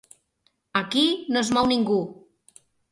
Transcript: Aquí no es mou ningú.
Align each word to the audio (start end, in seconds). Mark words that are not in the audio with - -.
Aquí 0.81 1.05
no 1.37 1.45
es 1.47 1.55
mou 1.59 1.71
ningú. 1.77 2.03